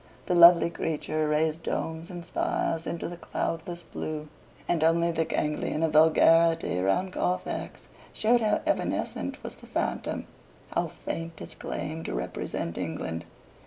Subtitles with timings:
[0.25, 4.29] The lovely creature raised domes and spires into the cloudless blue,
[4.67, 10.25] and only the ganglion of vulgarity round Carfax showed how evanescent was the phantom,
[10.73, 13.25] how faint its claim to represent England.